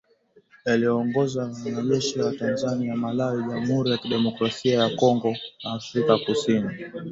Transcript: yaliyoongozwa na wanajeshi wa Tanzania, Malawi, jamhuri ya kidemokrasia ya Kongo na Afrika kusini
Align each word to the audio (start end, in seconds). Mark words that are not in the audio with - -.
yaliyoongozwa 0.65 1.47
na 1.47 1.53
wanajeshi 1.77 2.19
wa 2.19 2.31
Tanzania, 2.35 2.95
Malawi, 2.95 3.43
jamhuri 3.43 3.91
ya 3.91 3.97
kidemokrasia 3.97 4.79
ya 4.83 4.95
Kongo 4.95 5.37
na 5.63 5.71
Afrika 5.73 6.17
kusini 6.17 6.69